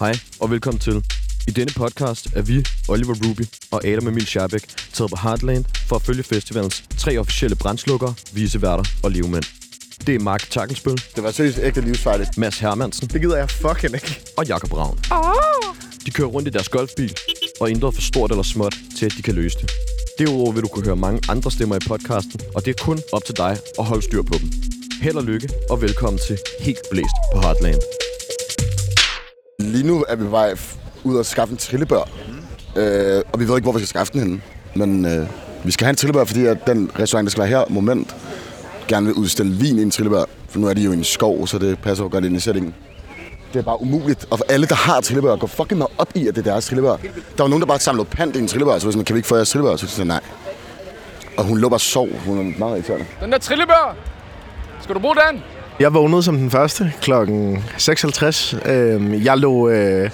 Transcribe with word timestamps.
Hej 0.00 0.12
og 0.40 0.50
velkommen 0.50 0.78
til. 0.80 1.04
I 1.48 1.50
denne 1.50 1.72
podcast 1.76 2.26
er 2.34 2.42
vi, 2.42 2.64
Oliver 2.88 3.14
Ruby 3.14 3.42
og 3.70 3.86
Adam 3.86 4.08
Emil 4.08 4.26
Schabæk, 4.26 4.62
taget 4.92 5.10
på 5.10 5.16
Heartland 5.22 5.64
for 5.88 5.96
at 5.96 6.02
følge 6.02 6.22
festivalens 6.22 6.84
tre 6.98 7.18
officielle 7.18 7.56
brændslukkere, 7.56 8.14
viseværter 8.32 8.84
og 9.02 9.10
livmænd. 9.10 9.44
Det 10.06 10.14
er 10.14 10.18
Mark 10.18 10.50
Takkelsbøl, 10.50 10.96
Det 11.16 11.22
var 11.22 11.30
seriøst 11.30 11.58
ægte 11.62 11.80
livsfarligt. 11.80 12.38
Mads 12.38 12.58
Hermansen 12.58 13.08
Det 13.08 13.20
gider 13.20 13.36
jeg 13.36 13.50
fucking 13.50 13.94
ikke. 13.94 14.20
og 14.36 14.46
Jakob 14.46 14.72
Ravn. 14.72 14.98
De 16.06 16.10
kører 16.10 16.28
rundt 16.28 16.48
i 16.48 16.50
deres 16.50 16.68
golfbil 16.68 17.16
og 17.60 17.70
intet 17.70 17.94
for 17.94 18.02
stort 18.02 18.30
eller 18.30 18.42
småt 18.42 18.74
til, 18.98 19.06
at 19.06 19.12
de 19.16 19.22
kan 19.22 19.34
løse 19.34 19.58
det. 19.58 19.70
Derudover 20.18 20.52
vil 20.52 20.62
du 20.62 20.68
kunne 20.68 20.84
høre 20.84 20.96
mange 20.96 21.20
andre 21.30 21.50
stemmer 21.50 21.76
i 21.76 21.80
podcasten, 21.88 22.40
og 22.54 22.64
det 22.64 22.70
er 22.80 22.84
kun 22.84 22.98
op 23.12 23.24
til 23.24 23.36
dig 23.36 23.58
at 23.78 23.84
holde 23.84 24.02
styr 24.02 24.22
på 24.22 24.34
dem. 24.38 24.50
Held 25.02 25.16
og 25.16 25.24
lykke, 25.24 25.48
og 25.70 25.82
velkommen 25.82 26.20
til 26.26 26.38
Helt 26.60 26.78
Blæst 26.90 27.16
på 27.34 27.40
Heartland. 27.40 28.07
Lige 29.78 29.88
nu 29.88 30.04
er 30.08 30.16
vi 30.16 30.24
på 30.24 30.30
vej 30.30 30.54
ud 31.04 31.16
og 31.16 31.26
skaffe 31.26 31.52
en 31.52 31.58
trillebør. 31.58 32.08
Øh, 32.76 33.22
og 33.32 33.40
vi 33.40 33.48
ved 33.48 33.54
ikke, 33.56 33.64
hvor 33.64 33.72
vi 33.72 33.78
skal 33.78 33.88
skaffe 33.88 34.12
den 34.12 34.20
henne. 34.20 34.40
Men 34.74 35.06
øh, 35.06 35.26
vi 35.64 35.70
skal 35.70 35.84
have 35.84 35.90
en 35.90 35.96
trillebør, 35.96 36.24
fordi 36.24 36.46
at 36.46 36.66
den 36.66 36.90
restaurant, 36.98 37.26
der 37.26 37.30
skal 37.30 37.40
være 37.40 37.48
her, 37.48 37.64
Moment, 37.68 38.16
gerne 38.88 39.06
vil 39.06 39.14
udstille 39.14 39.56
vin 39.56 39.78
i 39.78 39.82
en 39.82 39.90
trillebør. 39.90 40.24
For 40.48 40.58
nu 40.58 40.66
er 40.66 40.74
de 40.74 40.80
jo 40.82 40.90
i 40.92 40.94
en 40.94 41.04
skov, 41.04 41.46
så 41.46 41.58
det 41.58 41.78
passer 41.78 42.04
jo 42.04 42.10
godt 42.10 42.24
ind 42.24 42.36
i 42.36 42.40
sætningen. 42.40 42.74
Det 43.52 43.58
er 43.58 43.62
bare 43.62 43.82
umuligt. 43.82 44.26
Og 44.30 44.38
for 44.38 44.44
alle, 44.48 44.66
der 44.66 44.74
har 44.74 45.00
trillebør, 45.00 45.36
går 45.36 45.46
fucking 45.46 45.78
meget 45.78 45.92
op 45.98 46.08
i, 46.14 46.28
at 46.28 46.36
det 46.36 46.46
er 46.46 46.50
deres 46.52 46.66
trillebør. 46.66 46.96
Der 47.36 47.42
var 47.42 47.48
nogen, 47.48 47.60
der 47.60 47.66
bare 47.66 47.78
samlede 47.78 48.04
pant 48.04 48.36
i 48.36 48.38
en 48.38 48.48
trillebør, 48.48 48.78
så 48.78 48.86
var 48.86 48.92
sådan, 48.92 49.04
kan 49.04 49.14
vi 49.14 49.18
ikke 49.18 49.28
få 49.28 49.36
jeres 49.36 49.50
trillebør? 49.50 49.76
Så 49.76 49.86
sagde 49.86 50.08
nej. 50.08 50.20
Og 51.36 51.44
hun 51.44 51.58
lå 51.58 51.68
bare 51.68 51.76
og 51.76 51.80
sov. 51.80 52.08
Hun 52.26 52.38
er 52.38 52.58
meget 52.58 52.72
irriterende. 52.76 53.06
Den 53.20 53.32
der 53.32 53.38
trillebør! 53.38 53.96
Skal 54.82 54.94
du 54.94 55.00
bruge 55.00 55.16
den? 55.30 55.42
Jeg 55.80 55.94
vågnede 55.94 56.22
som 56.22 56.36
den 56.36 56.50
første 56.50 56.92
klokken 57.02 57.64
6.50. 57.78 58.70
Øhm, 58.70 59.24
jeg 59.24 59.38
lå 59.38 59.68
øh, 59.68 60.10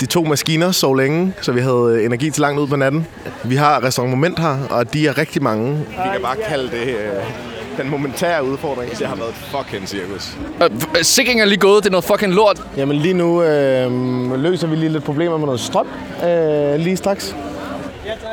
de 0.00 0.06
to 0.06 0.24
maskiner 0.24 0.70
så 0.70 0.94
længe, 0.94 1.32
så 1.40 1.52
vi 1.52 1.60
havde 1.60 1.96
øh, 1.98 2.04
energi 2.04 2.30
til 2.30 2.40
langt 2.40 2.60
ud 2.60 2.66
på 2.66 2.76
natten. 2.76 3.06
Vi 3.44 3.56
har 3.56 3.84
restaurant 3.84 4.10
Moment 4.10 4.38
her, 4.38 4.56
og 4.70 4.92
de 4.92 5.06
er 5.08 5.18
rigtig 5.18 5.42
mange. 5.42 5.76
Vi 5.78 5.94
kan 6.12 6.22
bare 6.22 6.36
kalde 6.48 6.64
det 6.70 6.88
øh, 6.88 7.78
den 7.78 7.90
momentære 7.90 8.44
udfordring. 8.44 8.98
Det 8.98 9.06
har 9.06 9.16
været 9.16 9.28
et 9.28 9.34
fucking 9.34 9.88
cirkus. 9.88 10.36
Øh, 10.62 11.02
Sikringen 11.04 11.42
er 11.42 11.46
lige 11.46 11.58
gået, 11.60 11.84
det 11.84 11.88
er 11.88 11.92
noget 11.92 12.04
fucking 12.04 12.32
lort. 12.34 12.62
Jamen 12.76 12.96
lige 12.96 13.14
nu 13.14 13.42
øh, 13.42 14.42
løser 14.42 14.66
vi 14.66 14.76
lige 14.76 14.88
lidt 14.88 15.04
problemer 15.04 15.36
med 15.36 15.46
noget 15.46 15.60
strøm 15.60 15.86
øh, 16.24 16.80
lige 16.80 16.96
straks. 16.96 17.36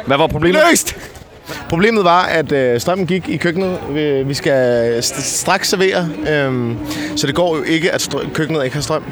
Hvad 0.08 0.18
var 0.18 0.28
problemet? 0.28 0.62
Løst! 0.70 1.09
Problemet 1.70 2.04
var, 2.04 2.24
at 2.26 2.52
øh, 2.52 2.80
strømmen 2.80 3.08
gik 3.08 3.30
i 3.30 3.38
køkkenet. 3.38 3.80
Vi, 3.94 4.24
vi 4.24 4.34
skal 4.34 5.00
st- 5.00 5.22
straks 5.22 5.70
servere, 5.70 6.10
øh, 6.30 6.76
så 7.16 7.28
det 7.28 7.36
går 7.36 7.58
jo 7.58 7.64
ikke, 7.64 7.92
at 7.92 8.02
strø- 8.02 8.34
køkkenet 8.34 8.64
ikke 8.64 8.74
har 8.76 8.82
strøm. 8.82 9.04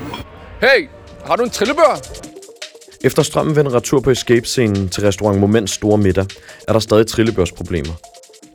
Hey, 0.61 0.87
har 1.25 1.35
du 1.35 1.43
en 1.43 1.49
trillebør? 1.49 1.99
Efter 3.03 3.23
strømmen 3.23 3.55
vender 3.55 3.75
retur 3.75 3.99
på 3.99 4.09
Escape-scenen 4.11 4.89
til 4.89 5.03
restaurant 5.03 5.39
Moments 5.39 5.73
store 5.73 5.97
middag, 5.97 6.25
er 6.67 6.73
der 6.73 6.79
stadig 6.79 7.07
trillebørsproblemer. 7.07 7.93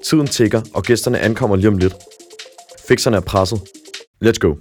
Tiden 0.05 0.27
tigger, 0.27 0.63
og 0.75 0.83
gæsterne 0.83 1.19
ankommer 1.19 1.57
lige 1.57 1.69
om 1.69 1.79
lidt. 1.79 1.95
Fixerne 2.89 3.17
er 3.17 3.21
presset. 3.21 3.61
Let's 4.25 4.39
go. 4.41 4.55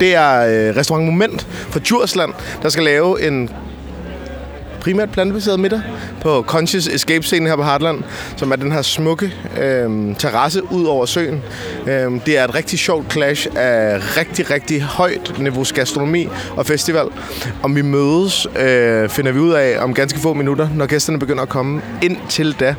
Det 0.00 0.14
er 0.14 0.40
øh, 0.40 0.76
restaurant 0.76 1.06
Moment 1.06 1.42
fra 1.42 1.80
Djursland, 1.80 2.32
der 2.62 2.68
skal 2.68 2.84
lave 2.84 3.26
en 3.26 3.50
primært 4.80 5.10
plantebaseret 5.10 5.60
middag 5.60 5.80
på 6.20 6.42
Conscious 6.42 6.86
Escape 6.86 7.26
scenen 7.26 7.48
her 7.48 7.56
på 7.56 7.62
Heartland, 7.62 8.02
som 8.36 8.52
er 8.52 8.56
den 8.56 8.72
her 8.72 8.82
smukke 8.82 9.34
øh, 9.60 10.16
terrasse 10.16 10.72
ud 10.72 10.84
over 10.84 11.06
søen. 11.06 11.42
Øh, 11.86 12.12
det 12.26 12.38
er 12.38 12.44
et 12.44 12.54
rigtig 12.54 12.78
sjovt 12.78 13.12
clash 13.12 13.48
af 13.56 13.98
rigtig, 14.16 14.50
rigtig 14.50 14.82
højt 14.82 15.38
niveaus 15.38 15.72
gastronomi 15.72 16.28
og 16.56 16.66
festival. 16.66 17.06
Om 17.62 17.76
vi 17.76 17.82
mødes, 17.82 18.46
øh, 18.58 19.08
finder 19.08 19.32
vi 19.32 19.38
ud 19.38 19.52
af 19.52 19.82
om 19.82 19.94
ganske 19.94 20.18
få 20.18 20.32
minutter, 20.34 20.68
når 20.74 20.86
gæsterne 20.86 21.18
begynder 21.18 21.42
at 21.42 21.48
komme. 21.48 21.82
Indtil 22.02 22.56
da, 22.60 22.74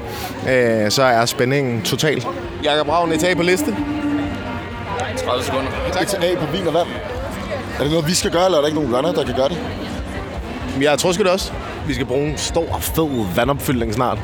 øh, 0.50 0.92
så 0.92 1.04
er 1.04 1.26
spændingen 1.26 1.82
total. 1.82 2.26
Jakob 2.64 2.90
Ravn, 2.90 3.12
etage 3.12 3.36
på 3.36 3.44
liste. 3.44 3.76
30 5.26 5.44
sekunder. 5.44 5.72
Tak. 5.92 6.24
A 6.24 6.36
på 6.36 6.52
vin 6.52 6.68
og 6.68 6.74
vand. 6.74 6.88
Er 7.80 7.84
det 7.84 7.92
noget, 7.92 8.08
vi 8.08 8.14
skal 8.14 8.32
gøre, 8.32 8.46
eller 8.46 8.58
er 8.58 8.62
der 8.62 8.68
ikke 8.68 8.80
nogen 8.80 8.96
runner, 8.96 9.12
der 9.12 9.26
kan 9.26 9.36
gøre 9.36 9.50
det? 9.50 9.58
Jeg 10.82 11.00
tror 11.00 11.12
sgu 11.12 11.24
det 11.24 11.32
også. 11.32 11.52
Vi 11.90 11.94
skal 11.94 12.06
bruge 12.06 12.30
en 12.30 12.38
stor, 12.38 12.78
fed 12.80 13.36
vandopfyldning 13.36 13.94
snart. 13.94 14.18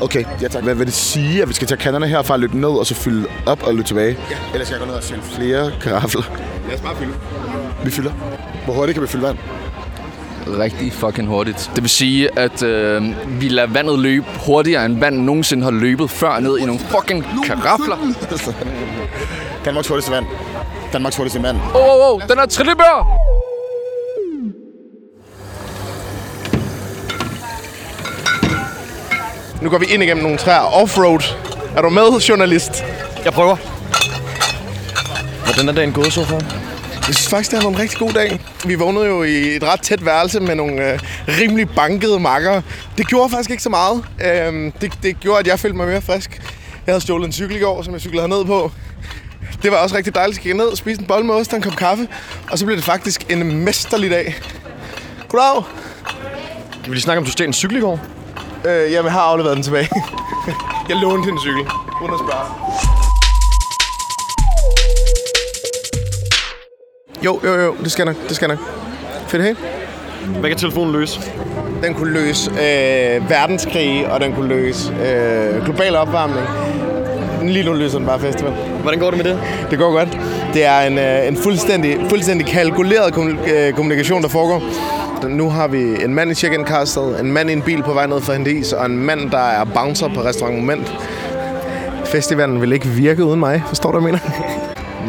Okay, 0.00 0.24
ja 0.42 0.48
tak. 0.48 0.62
Hvad 0.62 0.74
vil 0.74 0.86
det 0.86 0.94
sige, 0.94 1.42
at 1.42 1.48
vi 1.48 1.54
skal 1.54 1.68
tage 1.68 1.78
kanderne 1.78 2.06
herfra, 2.06 2.36
løbe 2.36 2.58
ned 2.58 2.68
og 2.68 2.86
så 2.86 2.94
fylde 2.94 3.26
op 3.46 3.62
og 3.62 3.74
løbe 3.74 3.86
tilbage? 3.88 4.16
Ja. 4.30 4.36
Eller 4.52 4.66
skal 4.66 4.74
jeg 4.74 4.80
gå 4.80 4.86
ned 4.86 4.94
og 4.94 5.02
fylde 5.02 5.22
flere 5.22 5.72
karafler? 5.80 6.22
Lad 6.68 6.74
os 6.74 6.80
bare 6.80 6.96
fylde. 6.96 7.12
Vi 7.84 7.90
fylder. 7.90 8.10
Hvor 8.64 8.74
hurtigt 8.74 8.94
kan 8.94 9.02
vi 9.02 9.08
fylde 9.08 9.24
vand? 9.24 9.38
Rigtig 10.58 10.92
fucking 10.92 11.28
hurtigt. 11.28 11.70
Det 11.74 11.82
vil 11.82 11.90
sige, 11.90 12.38
at 12.38 12.62
øh, 12.62 13.02
vi 13.40 13.48
lader 13.48 13.68
vandet 13.68 13.98
løbe 13.98 14.26
hurtigere, 14.46 14.84
end 14.84 15.00
vand 15.00 15.16
nogensinde 15.16 15.64
har 15.64 15.70
løbet 15.70 16.10
før 16.10 16.40
ned 16.40 16.58
i 16.58 16.64
nogle 16.64 16.80
fucking 16.80 17.26
karafler. 17.44 17.96
Danmarks 19.64 19.88
hurtigste 19.88 20.12
vand. 20.12 20.26
Danmarks 20.92 21.16
hurtigste 21.16 21.40
mand. 21.40 21.56
Åh, 21.56 21.80
oh, 21.80 22.14
oh, 22.14 22.20
den 22.28 22.38
er 22.38 22.46
trillebør! 22.46 23.19
Nu 29.62 29.70
går 29.70 29.78
vi 29.78 29.86
ind 29.86 30.02
igennem 30.02 30.22
nogle 30.22 30.38
træer. 30.38 30.60
Offroad. 30.60 31.20
Er 31.76 31.82
du 31.82 31.88
med, 31.88 32.20
journalist? 32.20 32.84
Jeg 33.24 33.32
prøver. 33.32 33.56
Hvordan 35.44 35.68
er 35.68 35.72
dagen 35.72 35.92
gået 35.92 36.12
så 36.12 36.24
far? 36.24 36.40
Jeg 36.94 37.14
synes 37.14 37.28
faktisk, 37.28 37.50
det 37.50 37.58
har 37.58 37.68
været 37.68 37.76
en 37.76 37.82
rigtig 37.82 37.98
god 37.98 38.12
dag. 38.12 38.40
Vi 38.64 38.74
vågnede 38.74 39.06
jo 39.06 39.22
i 39.22 39.56
et 39.56 39.62
ret 39.62 39.82
tæt 39.82 40.04
værelse 40.04 40.40
med 40.40 40.54
nogle 40.54 40.92
øh, 40.92 40.98
rimelig 41.28 41.68
bankede 41.76 42.20
makker. 42.20 42.62
Det 42.98 43.06
gjorde 43.06 43.30
faktisk 43.30 43.50
ikke 43.50 43.62
så 43.62 43.70
meget. 43.70 44.04
Øhm, 44.24 44.72
det, 44.72 44.92
det 45.02 45.20
gjorde, 45.20 45.38
at 45.38 45.46
jeg 45.46 45.60
følte 45.60 45.76
mig 45.76 45.86
mere 45.86 46.00
frisk. 46.00 46.30
Jeg 46.86 46.92
havde 46.92 47.00
stjålet 47.00 47.26
en 47.26 47.32
cykel 47.32 47.56
i 47.56 47.60
går, 47.60 47.82
som 47.82 47.92
jeg 47.92 48.00
cyklede 48.00 48.22
herned 48.22 48.44
på. 48.44 48.72
Det 49.62 49.70
var 49.70 49.76
også 49.76 49.96
rigtig 49.96 50.14
dejligt 50.14 50.38
at 50.38 50.42
kigge 50.42 50.58
ned, 50.58 50.76
spise 50.76 51.00
en 51.00 51.06
bolle 51.06 51.26
med 51.26 51.34
ost 51.34 51.52
og 51.52 51.56
en 51.56 51.62
kop 51.62 51.76
kaffe. 51.76 52.08
Og 52.50 52.58
så 52.58 52.64
blev 52.66 52.76
det 52.76 52.84
faktisk 52.84 53.30
en 53.30 53.64
mesterlig 53.64 54.10
dag. 54.10 54.36
Goddag. 55.28 55.62
Kan 56.72 56.90
vi 56.90 56.94
lige 56.94 57.02
snakke 57.02 57.18
om, 57.18 57.24
du 57.24 57.30
stjal 57.30 57.46
en 57.48 57.52
cykel 57.52 57.76
i 57.76 57.80
går? 57.80 58.00
Øh, 58.64 58.92
jamen, 58.92 59.04
jeg 59.04 59.12
har 59.12 59.20
afleveret 59.20 59.56
den 59.56 59.62
tilbage. 59.62 59.88
jeg 60.88 60.96
lånte 60.96 61.28
en 61.30 61.38
cykel, 61.38 61.66
uden 62.02 62.14
at 62.14 62.20
spørge. 62.24 62.46
Jo, 67.24 67.40
jo, 67.44 67.60
jo, 67.60 67.74
det 67.84 67.92
skal 67.92 68.04
nok, 68.04 68.16
det 68.28 68.36
skal 68.36 68.48
nok. 68.48 68.58
Fedt, 69.28 69.42
hey? 69.42 69.54
Hvad 70.40 70.50
kan 70.50 70.58
telefonen 70.58 70.92
løse? 70.92 71.20
Den 71.82 71.94
kunne 71.94 72.12
løse 72.12 72.50
øh, 72.50 73.30
verdenskrig, 73.30 74.06
og 74.10 74.20
den 74.20 74.32
kunne 74.34 74.48
løse 74.48 74.92
øh, 74.92 75.64
global 75.64 75.96
opvarmning. 75.96 76.46
Lige 77.42 77.64
nu 77.64 77.72
løser 77.72 77.98
den 77.98 78.06
bare 78.06 78.20
festival. 78.20 78.52
Hvordan 78.82 78.98
går 79.00 79.10
det 79.10 79.24
med 79.24 79.32
det? 79.32 79.40
Det 79.70 79.78
går 79.78 79.92
godt. 79.92 80.18
Det 80.54 80.64
er 80.64 80.80
en, 80.80 80.98
øh, 80.98 81.28
en 81.28 81.36
fuldstændig, 81.36 81.98
fuldstændig 82.08 82.46
kalkuleret 82.46 83.14
øh, 83.48 83.72
kommunikation, 83.72 84.22
der 84.22 84.28
foregår. 84.28 84.62
Nu 85.28 85.50
har 85.50 85.68
vi 85.68 86.04
en 86.04 86.14
mand 86.14 86.30
i 86.30 86.34
check-in-kastet, 86.34 87.20
en 87.20 87.32
mand 87.32 87.50
i 87.50 87.52
en 87.52 87.62
bil 87.62 87.82
på 87.82 87.92
vej 87.92 88.06
ned 88.06 88.20
for 88.20 88.32
hente 88.32 88.52
is, 88.52 88.72
og 88.72 88.86
en 88.86 88.98
mand, 88.98 89.30
der 89.30 89.38
er 89.38 89.64
bouncer 89.64 90.08
på 90.14 90.22
restaurant 90.22 90.58
Moment. 90.58 90.94
Festivalen 92.04 92.60
vil 92.60 92.72
ikke 92.72 92.88
virke 92.88 93.24
uden 93.24 93.40
mig, 93.40 93.62
forstår 93.66 93.92
du, 93.92 94.00
hvad 94.00 94.10
jeg 94.12 94.20
mener? 94.20 94.50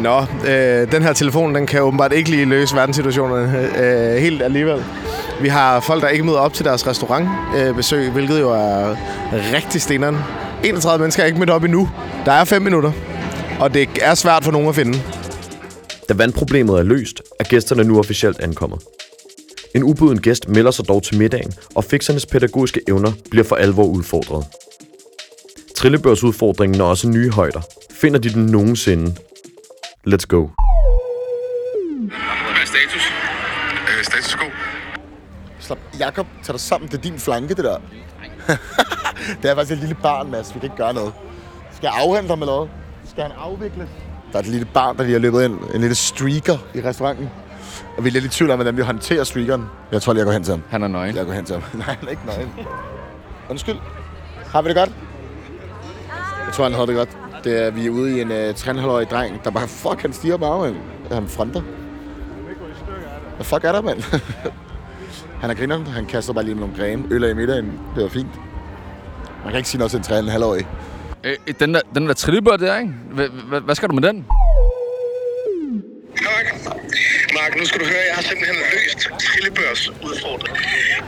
Nå, 0.06 0.20
øh, 0.50 0.92
den 0.92 1.02
her 1.02 1.12
telefon, 1.12 1.54
den 1.54 1.66
kan 1.66 1.82
åbenbart 1.82 2.12
ikke 2.12 2.30
lige 2.30 2.44
løse 2.44 2.76
verdenssituationen 2.76 3.54
øh, 3.54 4.14
øh 4.14 4.16
helt 4.16 4.42
alligevel. 4.42 4.84
Vi 5.40 5.48
har 5.48 5.80
folk, 5.80 6.02
der 6.02 6.08
ikke 6.08 6.24
møder 6.24 6.38
op 6.38 6.54
til 6.54 6.64
deres 6.64 6.86
restaurantbesøg, 6.86 7.68
øh, 7.68 7.76
besøg, 7.76 8.10
hvilket 8.10 8.40
jo 8.40 8.50
er 8.50 8.96
rigtig 9.32 9.82
steneren. 9.82 10.16
31 10.64 11.00
mennesker 11.00 11.22
er 11.22 11.26
ikke 11.26 11.38
mødt 11.38 11.50
op 11.50 11.64
endnu. 11.64 11.88
Der 12.24 12.32
er 12.32 12.44
5 12.44 12.62
minutter, 12.62 12.92
og 13.60 13.74
det 13.74 13.88
er 14.02 14.14
svært 14.14 14.44
for 14.44 14.52
nogen 14.52 14.68
at 14.68 14.74
finde. 14.74 14.98
Da 16.08 16.14
vandproblemet 16.14 16.78
er 16.78 16.82
løst, 16.82 17.22
er 17.40 17.44
gæsterne 17.44 17.84
nu 17.84 17.98
officielt 17.98 18.40
ankommet. 18.40 18.78
En 19.74 19.82
ubuden 19.82 20.20
gæst 20.20 20.48
melder 20.48 20.70
sig 20.70 20.88
dog 20.88 21.02
til 21.02 21.18
middagen, 21.18 21.52
og 21.74 21.84
fixernes 21.84 22.26
pædagogiske 22.26 22.80
evner 22.88 23.12
bliver 23.30 23.44
for 23.44 23.56
alvor 23.56 23.84
udfordret. 23.84 24.46
Trillebørsudfordringen 25.76 26.78
når 26.78 26.86
også 26.86 27.08
nye 27.08 27.30
højder. 27.30 27.60
Finder 27.90 28.18
de 28.18 28.28
den 28.28 28.46
nogensinde? 28.46 29.14
Let's 30.08 30.26
go. 30.28 30.40
Hvad 30.40 30.50
er 32.62 32.66
status? 32.66 33.02
Øh, 33.98 34.04
status 34.04 34.34
go. 34.34 34.44
Slap. 35.60 35.78
Jakob, 35.98 36.26
tag 36.44 36.52
dig 36.52 36.60
sammen. 36.60 36.90
Det 36.90 36.98
er 36.98 37.02
din 37.02 37.18
flanke, 37.18 37.54
det 37.54 37.64
der. 37.64 37.76
det 39.42 39.50
er 39.50 39.54
faktisk 39.54 39.72
et 39.72 39.78
lille 39.78 39.96
barn, 40.02 40.30
Mads. 40.30 40.48
Vi 40.54 40.60
kan 40.60 40.62
ikke 40.62 40.76
gøre 40.76 40.94
noget. 40.94 41.12
Skal 41.76 41.86
jeg 41.86 41.94
afhente 42.04 42.28
ham 42.28 42.42
eller 42.42 42.54
noget? 42.54 42.70
Skal 43.10 43.22
han 43.22 43.32
afvikle? 43.32 43.88
Der 44.32 44.38
er 44.38 44.42
et 44.42 44.48
lille 44.48 44.66
barn, 44.74 44.96
der 44.96 45.02
lige 45.02 45.12
har 45.12 45.20
løbet 45.20 45.44
ind. 45.44 45.58
En 45.74 45.80
lille 45.80 45.94
streaker 45.94 46.58
i 46.74 46.80
restauranten. 46.80 47.28
Og 47.96 48.04
vi 48.04 48.08
er 48.08 48.12
lidt 48.12 48.24
i 48.24 48.28
tvivl 48.28 48.50
om, 48.50 48.56
hvordan 48.58 48.76
vi 48.76 48.82
håndterer 48.82 49.24
streakeren. 49.24 49.64
Jeg 49.92 50.02
tror 50.02 50.12
lige, 50.12 50.20
jeg 50.20 50.26
går 50.26 50.32
hen 50.32 50.44
til 50.44 50.52
ham. 50.52 50.62
Han 50.70 50.82
er 50.82 50.88
nøgen. 50.88 51.16
Jeg 51.16 51.26
går 51.26 51.32
hen 51.32 51.44
til 51.44 51.54
ham. 51.54 51.64
Nej, 51.80 51.96
han 51.98 52.06
er 52.06 52.10
ikke 52.10 52.26
nøgen. 52.26 52.52
Undskyld. 53.50 53.76
Har 54.46 54.62
vi 54.62 54.68
det 54.68 54.76
godt? 54.76 54.90
Jeg 56.46 56.52
tror, 56.52 56.64
han 56.64 56.74
har 56.74 56.86
det 56.86 56.96
godt. 56.96 57.08
Det 57.44 57.66
er, 57.66 57.70
vi 57.70 57.86
er 57.86 57.90
ude 57.90 58.18
i 58.18 58.20
en 58.20 58.30
uh, 58.30 58.36
3,5-årig 58.36 59.10
dreng, 59.10 59.44
der 59.44 59.50
bare, 59.50 59.68
fuck, 59.68 60.02
han 60.02 60.12
stiger 60.12 60.36
bare, 60.36 60.60
man. 60.60 60.76
Han 61.12 61.28
fronter. 61.28 61.62
Hvad 63.36 63.44
fuck 63.44 63.64
er 63.64 63.72
der, 63.72 63.82
mand? 63.82 64.02
han 65.42 65.50
er 65.50 65.54
grineren. 65.54 65.86
Han 65.86 66.06
kaster 66.06 66.32
bare 66.32 66.44
lige 66.44 66.54
med 66.54 66.60
nogle 66.60 66.76
grene. 66.76 67.04
Øl 67.10 67.24
af 67.24 67.30
i 67.30 67.34
middagen. 67.34 67.80
Det 67.94 68.02
var 68.02 68.08
fint. 68.08 68.28
Man 69.42 69.50
kan 69.52 69.56
ikke 69.56 69.68
sige 69.68 69.78
noget 69.78 69.90
til 69.90 69.98
en 69.98 70.04
træne 70.04 70.20
en 70.20 70.28
halvårig. 70.28 70.66
Øh, 71.24 71.36
den 71.60 71.74
der, 71.74 71.80
den 71.94 72.06
der 72.06 72.14
trillebør 72.14 72.56
der, 72.56 72.78
ikke? 72.78 72.92
Hvad 73.64 73.74
skal 73.74 73.88
du 73.88 73.94
med 73.94 74.02
den? 74.02 74.26
Mark, 77.42 77.54
nu 77.60 77.64
skal 77.70 77.78
du 77.82 77.86
høre, 77.94 78.04
jeg 78.10 78.16
har 78.18 78.24
simpelthen 78.30 78.58
løst 78.74 79.00
Trillebørs 79.26 79.82
udfordring. 80.08 80.56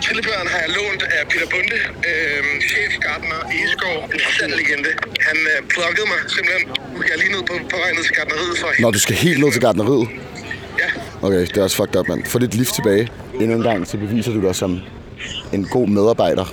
Trillebøren 0.04 0.48
har 0.52 0.58
jeg 0.64 0.70
lånt 0.78 1.02
af 1.16 1.22
Peter 1.30 1.48
Bunde, 1.52 1.78
øh, 2.10 2.42
chefgartner 2.70 3.40
i 3.54 3.56
Eskov, 3.66 3.96
en 4.14 4.20
sand 4.38 4.52
legende. 4.60 4.90
Han 5.28 5.38
øh, 5.52 5.58
plukkede 5.72 6.06
mig 6.12 6.20
simpelthen. 6.36 6.64
Nu 6.94 6.98
er 7.04 7.08
jeg 7.12 7.18
lige 7.22 7.32
ned 7.36 7.42
på, 7.50 7.54
på 7.72 7.76
vej 7.82 7.90
ned 7.96 8.04
til 8.08 8.14
gartneriet 8.18 8.54
for 8.62 8.68
Når 8.84 8.90
du 8.96 9.00
skal 9.06 9.16
helt 9.26 9.38
ned 9.42 9.50
til 9.56 9.62
gardneriet. 9.66 10.06
Ja, 10.82 10.88
Okay, 11.26 11.40
det 11.52 11.56
er 11.60 11.62
også 11.68 11.76
fucked 11.80 11.96
up, 12.00 12.06
mand. 12.08 12.20
Få 12.32 12.38
dit 12.44 12.54
lift 12.60 12.74
tilbage. 12.78 13.04
Endnu 13.40 13.54
en 13.60 13.64
gang, 13.70 13.80
så 13.90 13.94
beviser 14.04 14.32
du 14.36 14.40
dig 14.46 14.54
som 14.62 14.70
en 15.56 15.62
god 15.76 15.86
medarbejder 15.96 16.46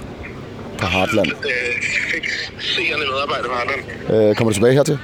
på 0.79 0.85
Heartland. 0.95 1.29
øh, 1.51 1.73
fik 2.11 2.25
seerne 2.73 3.05
medarbejder 3.11 3.47
på 3.51 3.55
Harland. 3.59 3.81
Øh, 4.13 4.35
kommer 4.35 4.49
du 4.51 4.55
tilbage 4.59 4.73
hertil? 4.73 4.97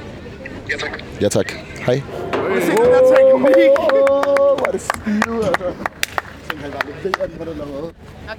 Ja, 0.71 0.77
tak. 0.77 0.94
Ja, 1.21 1.30
tak. 1.38 1.47
Hej. 1.88 1.97
Nå, 4.77 4.83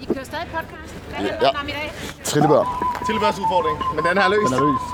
I 0.00 0.04
kører 0.14 0.24
stadig 0.24 0.46
podcast. 0.54 0.94
Hvad 1.08 1.16
handler 1.16 1.34
Ja. 1.42 1.48
den 1.48 1.56
om 1.62 1.68
i 1.68 1.70
dag? 1.70 1.92
Trillebør. 2.24 2.62
Trillebørs 3.06 3.38
udfordring, 3.38 3.76
men 3.94 4.04
den 4.04 4.16
har 4.18 4.24
jeg 4.24 4.30
løst. 4.30 4.52
Den 4.52 4.58
er 4.58 4.66
løst. 4.72 4.88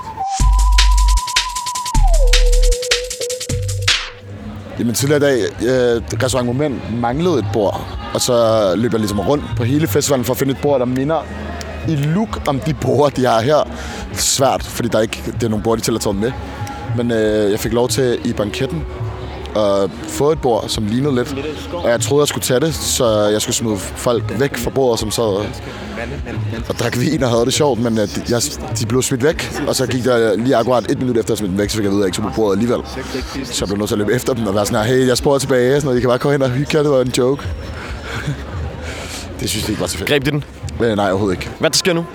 Jamen 4.79 4.93
tidligere 4.95 5.17
i 5.17 5.21
dag, 5.21 5.37
øh, 5.43 6.01
restaurant 6.23 6.47
Moment 6.47 6.99
manglede 7.01 7.39
et 7.39 7.45
bord, 7.53 7.81
og 8.13 8.21
så 8.21 8.35
løb 8.77 8.91
jeg 8.91 8.99
ligesom 8.99 9.19
rundt 9.19 9.43
på 9.57 9.63
hele 9.63 9.87
festivalen 9.87 10.25
for 10.25 10.33
at 10.33 10.37
finde 10.37 10.51
et 10.53 10.59
bord, 10.61 10.79
der 10.79 10.85
minder 10.85 11.21
i 11.87 11.95
look 11.95 12.41
om 12.47 12.59
de 12.59 12.73
bord, 12.73 13.11
de 13.11 13.25
har 13.25 13.41
her. 13.41 13.69
Svært, 14.13 14.63
fordi 14.63 14.89
der 14.89 14.97
er 14.97 15.01
ikke, 15.01 15.23
det 15.31 15.43
er 15.43 15.49
nogle 15.49 15.63
bord, 15.63 15.77
de 15.77 15.83
til 15.83 15.95
at 15.95 16.01
tage 16.01 16.13
med. 16.13 16.31
Men 16.97 17.11
øh, 17.11 17.51
jeg 17.51 17.59
fik 17.59 17.73
lov 17.73 17.87
til 17.89 18.19
i 18.25 18.33
banketten 18.33 18.85
at 19.55 19.91
få 20.07 20.31
et 20.31 20.41
bord, 20.41 20.65
som 20.67 20.85
lignede 20.85 21.15
lidt. 21.15 21.35
Og 21.73 21.89
jeg 21.89 22.01
troede, 22.01 22.21
jeg 22.21 22.27
skulle 22.27 22.43
tage 22.43 22.59
det, 22.59 22.75
så 22.75 23.27
jeg 23.27 23.41
skulle 23.41 23.55
smide 23.55 23.77
folk 23.77 24.39
væk 24.39 24.57
fra 24.57 24.69
bordet, 24.69 24.99
som 24.99 25.11
sad 25.11 25.23
og, 25.23 25.45
og 26.69 26.75
drak 26.79 26.99
vin 26.99 27.23
og 27.23 27.29
havde 27.29 27.45
det 27.45 27.53
sjovt. 27.53 27.79
Men 27.79 27.97
øh, 27.97 28.03
de, 28.03 28.21
jeg, 28.29 28.41
de 28.79 28.85
blev 28.85 29.01
smidt 29.01 29.23
væk, 29.23 29.61
og 29.67 29.75
så 29.75 29.87
gik 29.87 30.03
der 30.03 30.35
lige 30.35 30.55
akkurat 30.55 30.91
et 30.91 30.99
minut 30.99 31.17
efter, 31.17 31.33
at 31.33 31.41
jeg 31.41 31.49
dem 31.49 31.57
væk, 31.57 31.69
så 31.69 31.75
fik 31.75 31.83
jeg 31.83 31.91
vide, 31.91 32.01
at 32.01 32.03
jeg 32.03 32.07
ikke 32.07 32.15
skulle 32.15 32.29
på 32.29 32.35
bordet 32.35 32.57
alligevel. 32.57 32.81
Så 33.45 33.65
jeg 33.65 33.67
blev 33.67 33.77
nødt 33.77 33.87
til 33.87 33.95
at 33.95 33.99
løbe 33.99 34.13
efter 34.13 34.33
dem 34.33 34.47
og 34.47 34.55
være 34.55 34.65
sådan 34.65 34.85
her, 34.85 34.95
hey, 34.95 35.07
jeg 35.07 35.17
sporer 35.17 35.39
tilbage, 35.39 35.71
sådan 35.75 35.85
noget, 35.85 35.97
I 35.97 36.01
kan 36.01 36.09
bare 36.09 36.19
komme 36.19 36.33
hen 36.33 36.41
og 36.41 36.49
hygge 36.49 36.77
jer, 36.77 36.83
det 36.83 36.91
var 36.91 37.01
en 37.01 37.13
joke. 37.17 37.47
det 39.39 39.49
synes 39.49 39.63
jeg 39.63 39.69
ikke 39.69 39.81
var 39.81 39.87
så 39.87 39.97
fedt. 39.97 40.09
Greb 40.09 40.25
de 40.25 40.31
den? 40.31 40.43
Øh, 40.81 40.95
nej, 40.95 41.09
overhovedet 41.09 41.37
ikke. 41.37 41.49
Hvad 41.59 41.69
der 41.69 41.77
sker 41.77 41.93
nu? 41.93 42.05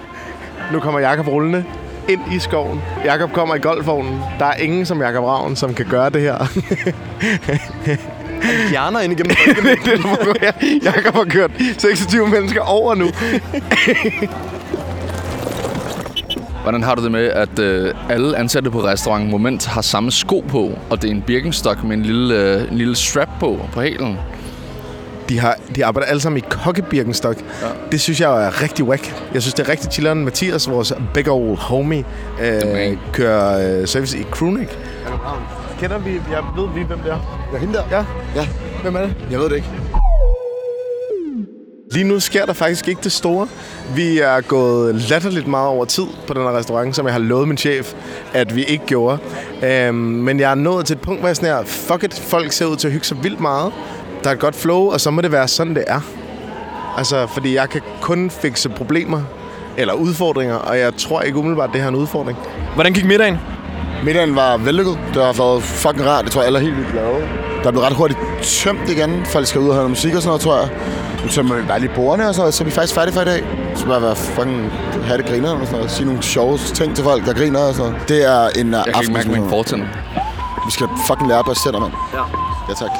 Nu 0.72 0.80
kommer 0.80 1.00
Jakob 1.00 1.28
rullende 1.28 1.64
ind 2.10 2.20
i 2.32 2.38
skoven. 2.38 2.80
Jakob 3.04 3.32
kommer 3.32 3.54
i 3.54 3.58
golfvognen. 3.58 4.20
Der 4.38 4.44
er 4.46 4.54
ingen 4.54 4.86
som 4.86 5.00
Jakob 5.00 5.24
Ravn, 5.24 5.56
som 5.56 5.74
kan 5.74 5.86
gøre 5.86 6.10
det 6.10 6.20
her. 6.20 6.38
Hjerner 8.70 9.00
ind 9.00 9.12
igennem 9.12 9.36
det 9.46 9.92
er 9.92 9.96
det, 10.32 10.42
jeg- 10.42 10.80
Jakob 10.84 11.14
har 11.14 11.24
kørt 11.24 11.50
26 11.78 12.28
mennesker 12.28 12.60
over 12.60 12.94
nu. 12.94 13.06
Hvordan 16.62 16.82
har 16.82 16.94
du 16.94 17.02
det 17.04 17.12
med, 17.12 17.24
at 17.26 17.58
øh, 17.58 17.94
alle 18.10 18.36
ansatte 18.38 18.70
på 18.70 18.84
restaurant 18.84 19.30
Moment 19.30 19.66
har 19.66 19.80
samme 19.80 20.10
sko 20.12 20.44
på, 20.48 20.70
og 20.90 21.02
det 21.02 21.10
er 21.10 21.14
en 21.14 21.22
Birkenstock 21.22 21.84
med 21.84 21.96
en 21.96 22.02
lille, 22.02 22.34
øh, 22.34 22.72
en 22.72 22.78
lille 22.78 22.96
strap 22.96 23.28
på 23.40 23.58
på 23.72 23.80
hælen? 23.82 24.18
De, 25.30 25.38
har, 25.38 25.56
de 25.74 25.84
arbejder 25.84 26.08
alle 26.08 26.20
sammen 26.20 26.38
i 26.38 26.44
kokkebirkenstok. 26.50 27.36
Ja. 27.36 27.66
Det 27.92 28.00
synes 28.00 28.20
jeg 28.20 28.46
er 28.46 28.62
rigtig 28.62 28.84
whack. 28.84 29.14
Jeg 29.34 29.42
synes, 29.42 29.54
det 29.54 29.66
er 29.66 29.68
rigtig 29.68 29.92
chilleren. 29.92 30.24
Mathias, 30.24 30.70
vores 30.70 30.92
big 31.14 31.30
old 31.30 31.56
homie, 31.58 32.04
øh, 32.42 32.96
kører 33.12 33.80
øh, 33.80 33.88
service 33.88 34.18
i 34.18 34.26
Kronik. 34.30 34.78
Kender 35.80 35.98
vi, 35.98 36.10
jeg 36.10 36.42
ved 36.56 36.68
vi, 36.74 36.82
hvem 36.82 36.98
det 36.98 37.12
er? 37.12 37.48
Ja, 37.52 37.58
hende 37.58 37.74
der? 37.74 37.82
Ja. 37.90 38.04
Ja, 38.36 38.48
Hvem 38.82 38.96
er 38.96 39.00
det? 39.00 39.14
jeg 39.30 39.38
ved 39.38 39.48
det 39.48 39.56
ikke. 39.56 39.68
Lige 41.92 42.04
nu 42.04 42.20
sker 42.20 42.46
der 42.46 42.52
faktisk 42.52 42.88
ikke 42.88 43.00
det 43.04 43.12
store. 43.12 43.48
Vi 43.94 44.18
er 44.18 44.40
gået 44.40 44.94
latterligt 44.94 45.46
meget 45.46 45.68
over 45.68 45.84
tid 45.84 46.04
på 46.26 46.34
den 46.34 46.42
her 46.42 46.56
restaurant, 46.58 46.96
som 46.96 47.06
jeg 47.06 47.12
har 47.14 47.20
lovet 47.20 47.48
min 47.48 47.56
chef, 47.56 47.94
at 48.34 48.56
vi 48.56 48.64
ikke 48.64 48.86
gjorde. 48.86 49.18
Øhm, 49.62 49.94
men 49.94 50.40
jeg 50.40 50.50
er 50.50 50.54
nået 50.54 50.86
til 50.86 50.94
et 50.94 51.00
punkt, 51.00 51.20
hvor 51.20 51.28
jeg 51.28 51.36
sådan 51.36 51.56
her, 51.56 51.64
fuck 51.64 52.04
it, 52.04 52.14
folk 52.14 52.52
ser 52.52 52.66
ud 52.66 52.76
til 52.76 52.88
at 52.88 52.92
hygge 52.92 53.06
sig 53.06 53.16
vildt 53.22 53.40
meget. 53.40 53.72
Der 54.24 54.30
er 54.30 54.34
et 54.34 54.40
godt 54.40 54.54
flow, 54.56 54.90
og 54.92 55.00
så 55.00 55.10
må 55.10 55.20
det 55.20 55.32
være 55.32 55.48
sådan, 55.48 55.74
det 55.74 55.84
er. 55.86 56.00
Altså, 56.96 57.26
fordi 57.26 57.54
jeg 57.54 57.68
kan 57.68 57.80
kun 58.00 58.30
fikse 58.30 58.68
problemer 58.68 59.22
eller 59.76 59.94
udfordringer, 59.94 60.54
og 60.54 60.78
jeg 60.78 60.96
tror 60.96 61.20
ikke 61.20 61.38
umiddelbart, 61.38 61.70
det 61.72 61.80
her 61.80 61.84
er 61.84 61.88
en 61.88 61.94
udfordring. 61.96 62.38
Hvordan 62.74 62.92
gik 62.92 63.04
middagen? 63.04 63.38
Middagen 64.04 64.36
var 64.36 64.56
vellykket. 64.56 64.98
Det 65.14 65.24
har 65.24 65.32
været 65.32 65.62
fucking 65.62 66.06
rart. 66.06 66.24
Det 66.24 66.32
tror 66.32 66.40
jeg, 66.40 66.46
alle 66.46 66.58
er 66.58 66.62
helt 66.62 66.76
vildt 66.76 66.92
glade. 66.92 67.28
Der 67.62 67.66
er 67.66 67.70
blevet 67.70 67.86
ret 67.86 67.96
hurtigt 67.96 68.20
tømt 68.42 68.88
igen. 68.88 69.24
Folk 69.24 69.46
skal 69.46 69.60
ud 69.60 69.68
og 69.68 69.74
høre 69.74 69.82
noget 69.82 69.90
musik 69.90 70.14
og 70.14 70.22
sådan 70.22 70.28
noget, 70.28 70.40
tror 70.40 70.58
jeg. 70.60 70.68
Nu 71.22 71.28
tømmer 71.28 71.54
vi 71.54 71.62
bare 71.62 71.80
lige 71.80 71.92
bordene 71.94 72.28
og 72.28 72.34
sådan 72.34 72.42
noget, 72.42 72.54
så 72.54 72.64
er 72.64 72.66
vi 72.66 72.70
faktisk 72.70 72.94
færdige 72.94 73.14
for 73.14 73.20
i 73.20 73.24
dag. 73.24 73.44
Så 73.74 73.86
bare 73.86 74.02
være 74.02 74.16
fucking 74.16 74.72
have 75.04 75.18
det 75.18 75.26
griner 75.26 75.50
og 75.50 75.58
sådan 75.60 75.76
noget. 75.76 75.90
Sige 75.90 76.06
nogle 76.06 76.22
sjove 76.22 76.58
ting 76.58 76.96
til 76.96 77.04
folk, 77.04 77.26
der 77.26 77.32
griner 77.34 77.60
og 77.60 77.74
sådan 77.74 77.92
noget. 77.92 78.08
Det 78.08 78.24
er 78.24 78.48
en 78.60 78.66
uh, 78.66 78.72
Jeg 78.86 78.94
kan 78.94 79.02
ikke 79.02 79.12
mærke 79.12 79.30
mine 79.30 79.48
fortænder. 79.48 79.86
Vi 80.66 80.70
skal 80.72 80.86
fucking 81.06 81.28
lære 81.28 81.44
på 81.44 81.50
os 81.50 81.58
selv, 81.58 81.78
mand. 81.80 81.92
Ja. 82.14 82.18
Ja, 82.68 82.74
tak. 82.74 82.90